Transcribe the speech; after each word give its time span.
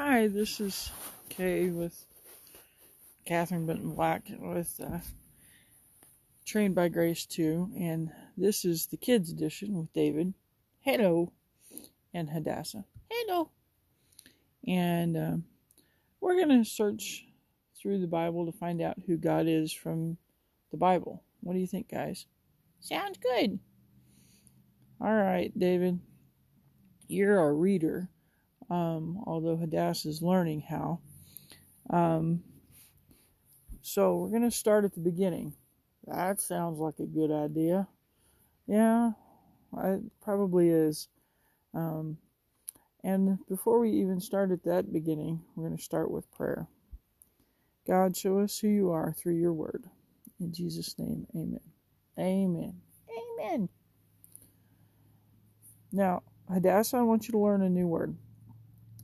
Hi, 0.00 0.28
this 0.28 0.60
is 0.60 0.92
Kay 1.28 1.70
with 1.70 2.04
Katherine 3.26 3.66
Benton 3.66 3.96
Black 3.96 4.30
with 4.38 4.80
uh, 4.80 4.98
Trained 6.46 6.76
by 6.76 6.86
Grace 6.86 7.26
2, 7.26 7.72
and 7.76 8.12
this 8.36 8.64
is 8.64 8.86
the 8.86 8.96
kids 8.96 9.32
edition 9.32 9.76
with 9.76 9.92
David. 9.92 10.34
Hello, 10.82 11.32
and 12.14 12.30
Hadassah. 12.30 12.84
Hello. 13.10 13.50
And 14.68 15.16
um, 15.16 15.44
we're 16.20 16.36
going 16.36 16.62
to 16.62 16.70
search 16.70 17.26
through 17.76 18.00
the 18.00 18.06
Bible 18.06 18.46
to 18.46 18.56
find 18.56 18.80
out 18.80 18.98
who 19.04 19.16
God 19.16 19.48
is 19.48 19.72
from 19.72 20.16
the 20.70 20.76
Bible. 20.76 21.24
What 21.40 21.54
do 21.54 21.58
you 21.58 21.66
think, 21.66 21.90
guys? 21.90 22.26
Sounds 22.78 23.18
good. 23.18 23.58
All 25.00 25.12
right, 25.12 25.50
David. 25.58 25.98
You're 27.08 27.40
a 27.40 27.52
reader 27.52 28.10
um, 28.70 29.22
although 29.26 29.56
Hadassah 29.56 30.08
is 30.08 30.22
learning 30.22 30.62
how. 30.68 31.00
Um, 31.90 32.42
so 33.82 34.16
we're 34.16 34.30
going 34.30 34.42
to 34.42 34.50
start 34.50 34.84
at 34.84 34.94
the 34.94 35.00
beginning. 35.00 35.54
That 36.06 36.40
sounds 36.40 36.78
like 36.78 36.98
a 36.98 37.06
good 37.06 37.30
idea. 37.30 37.88
Yeah, 38.66 39.12
it 39.78 40.02
probably 40.22 40.68
is. 40.68 41.08
Um, 41.74 42.18
and 43.04 43.38
before 43.48 43.78
we 43.78 43.90
even 43.92 44.20
start 44.20 44.50
at 44.50 44.64
that 44.64 44.92
beginning, 44.92 45.40
we're 45.54 45.66
going 45.66 45.76
to 45.76 45.82
start 45.82 46.10
with 46.10 46.30
prayer. 46.32 46.66
God, 47.86 48.16
show 48.16 48.40
us 48.40 48.58
who 48.58 48.68
you 48.68 48.90
are 48.90 49.14
through 49.14 49.36
your 49.36 49.54
word. 49.54 49.84
In 50.40 50.52
Jesus' 50.52 50.98
name, 50.98 51.26
amen. 51.34 51.60
Amen. 52.18 52.74
Amen. 53.40 53.68
Now, 55.90 56.22
Hadassah, 56.52 56.98
I 56.98 57.02
want 57.02 57.28
you 57.28 57.32
to 57.32 57.38
learn 57.38 57.62
a 57.62 57.70
new 57.70 57.86
word. 57.86 58.16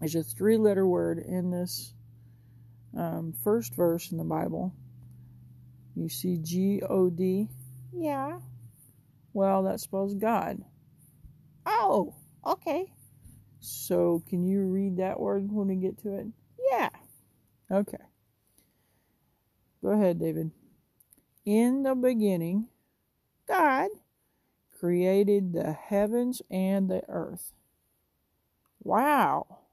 There's 0.00 0.14
a 0.14 0.22
three 0.22 0.56
letter 0.56 0.86
word 0.86 1.18
in 1.18 1.50
this 1.50 1.94
um, 2.96 3.34
first 3.42 3.74
verse 3.74 4.10
in 4.12 4.18
the 4.18 4.24
Bible. 4.24 4.74
You 5.94 6.08
see 6.08 6.38
G 6.38 6.82
O 6.88 7.10
D? 7.10 7.48
Yeah. 7.92 8.38
Well, 9.32 9.64
that 9.64 9.80
spells 9.80 10.14
God. 10.14 10.62
Oh, 11.66 12.14
okay. 12.44 12.92
So, 13.60 14.22
can 14.28 14.44
you 14.44 14.64
read 14.64 14.98
that 14.98 15.18
word 15.18 15.50
when 15.50 15.68
we 15.68 15.76
get 15.76 15.98
to 16.02 16.14
it? 16.14 16.26
Yeah. 16.70 16.90
Okay. 17.70 17.96
Go 19.82 19.90
ahead, 19.90 20.18
David. 20.18 20.50
In 21.44 21.82
the 21.82 21.94
beginning, 21.94 22.68
God 23.46 23.88
created 24.78 25.52
the 25.52 25.72
heavens 25.72 26.42
and 26.50 26.90
the 26.90 27.02
earth. 27.08 27.52
Wow 28.82 29.63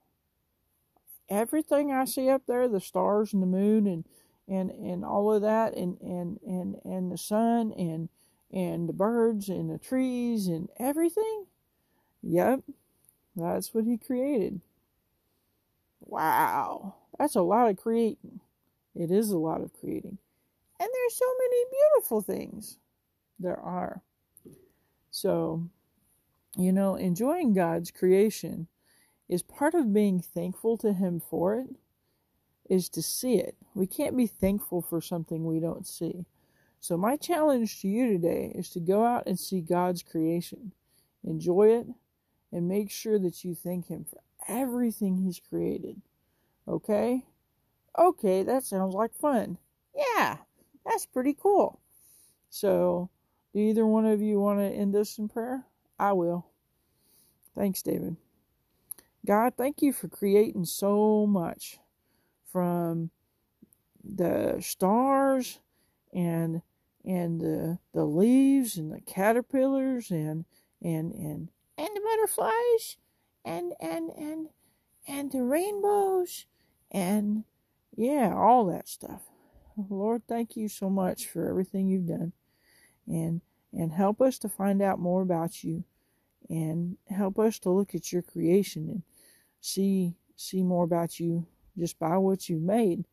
everything 1.31 1.91
I 1.91 2.05
see 2.05 2.29
up 2.29 2.43
there, 2.47 2.67
the 2.67 2.81
stars 2.81 3.33
and 3.33 3.41
the 3.41 3.47
moon 3.47 3.87
and 3.87 4.05
and 4.47 4.69
and 4.71 5.05
all 5.05 5.33
of 5.33 5.41
that 5.41 5.75
and 5.75 5.99
and 6.01 6.39
and 6.45 6.75
and 6.83 7.11
the 7.11 7.17
sun 7.17 7.71
and 7.77 8.09
and 8.51 8.89
the 8.89 8.93
birds 8.93 9.49
and 9.49 9.69
the 9.69 9.79
trees 9.79 10.47
and 10.47 10.69
everything. 10.77 11.45
Yep. 12.21 12.61
That's 13.35 13.73
what 13.73 13.85
he 13.85 13.97
created. 13.97 14.59
Wow. 16.02 16.95
That's 17.17 17.35
a 17.35 17.41
lot 17.41 17.69
of 17.69 17.77
creating. 17.77 18.41
It 18.93 19.09
is 19.09 19.31
a 19.31 19.37
lot 19.37 19.61
of 19.61 19.71
creating. 19.79 20.17
And 20.79 20.89
there's 20.93 21.15
so 21.15 21.25
many 21.39 21.65
beautiful 21.71 22.21
things. 22.21 22.77
There 23.39 23.59
are. 23.59 24.02
So, 25.11 25.69
you 26.57 26.73
know, 26.73 26.95
enjoying 26.95 27.53
God's 27.53 27.91
creation 27.91 28.67
is 29.31 29.41
part 29.41 29.73
of 29.73 29.93
being 29.93 30.19
thankful 30.19 30.77
to 30.77 30.91
Him 30.91 31.21
for 31.21 31.55
it, 31.55 31.67
is 32.69 32.89
to 32.89 33.01
see 33.01 33.35
it. 33.35 33.55
We 33.73 33.87
can't 33.87 34.17
be 34.17 34.27
thankful 34.27 34.81
for 34.81 34.99
something 34.99 35.45
we 35.45 35.61
don't 35.61 35.87
see. 35.87 36.25
So, 36.81 36.97
my 36.97 37.15
challenge 37.15 37.81
to 37.81 37.87
you 37.87 38.11
today 38.11 38.52
is 38.53 38.70
to 38.71 38.81
go 38.81 39.05
out 39.05 39.23
and 39.27 39.39
see 39.39 39.61
God's 39.61 40.03
creation, 40.03 40.73
enjoy 41.23 41.70
it, 41.70 41.87
and 42.52 42.67
make 42.67 42.91
sure 42.91 43.17
that 43.20 43.45
you 43.45 43.55
thank 43.55 43.87
Him 43.87 44.03
for 44.03 44.20
everything 44.49 45.17
He's 45.17 45.39
created. 45.39 46.02
Okay? 46.67 47.23
Okay, 47.97 48.43
that 48.43 48.65
sounds 48.65 48.93
like 48.93 49.14
fun. 49.15 49.58
Yeah, 49.95 50.37
that's 50.86 51.05
pretty 51.05 51.37
cool. 51.41 51.80
So, 52.49 53.09
do 53.53 53.59
either 53.59 53.86
one 53.86 54.05
of 54.05 54.21
you 54.21 54.41
want 54.41 54.59
to 54.59 54.65
end 54.65 54.93
this 54.93 55.17
in 55.17 55.30
prayer? 55.30 55.64
I 55.97 56.11
will. 56.11 56.47
Thanks, 57.55 57.81
David. 57.81 58.17
God, 59.26 59.54
thank 59.58 59.82
you 59.82 59.93
for 59.93 60.08
creating 60.08 60.65
so 60.65 61.27
much 61.27 61.77
from 62.52 63.11
the 64.04 64.58
stars 64.61 65.59
and 66.14 66.61
and 67.05 67.39
the 67.39 67.77
the 67.93 68.04
leaves 68.05 68.77
and 68.77 68.92
the 68.92 69.02
caterpillars 69.02 70.11
and 70.11 70.45
and 70.82 71.14
and 71.14 71.49
and 71.77 71.89
the 71.95 72.02
butterflies 72.02 72.98
and 73.45 73.73
and 73.80 74.09
and 74.17 74.49
and 75.08 75.32
the 75.32 75.43
rainbows 75.43 76.45
and 76.92 77.43
yeah, 77.95 78.33
all 78.36 78.65
that 78.65 78.88
stuff. 78.88 79.21
Lord, 79.89 80.23
thank 80.27 80.55
you 80.55 80.67
so 80.67 80.89
much 80.89 81.27
for 81.27 81.48
everything 81.48 81.88
you've 81.88 82.08
done. 82.08 82.33
And 83.08 83.42
and 83.73 83.92
help 83.92 84.21
us 84.21 84.38
to 84.39 84.49
find 84.49 84.82
out 84.82 84.99
more 84.99 85.21
about 85.21 85.64
you 85.64 85.83
and 86.49 86.98
help 87.09 87.39
us 87.39 87.58
to 87.59 87.70
look 87.70 87.95
at 87.95 88.11
your 88.11 88.21
creation 88.21 88.89
and 88.89 89.03
see 89.61 90.16
see 90.36 90.64
more 90.64 90.83
about 90.83 91.20
you 91.20 91.45
just 91.77 91.98
by 91.99 92.17
what 92.17 92.49
you've 92.49 92.64
made. 92.64 93.05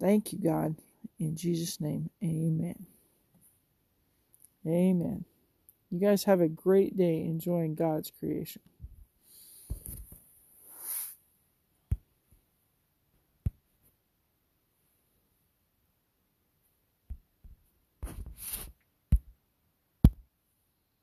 Thank 0.00 0.32
you, 0.32 0.38
God. 0.38 0.76
In 1.18 1.36
Jesus' 1.36 1.80
name, 1.80 2.10
amen. 2.22 2.86
Amen. 4.66 5.24
You 5.90 6.00
guys 6.00 6.24
have 6.24 6.40
a 6.40 6.48
great 6.48 6.96
day 6.96 7.22
enjoying 7.22 7.74
God's 7.74 8.10
creation. 8.10 8.62